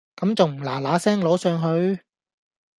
[0.15, 1.99] 咁重唔嗱嗱聲攞上去？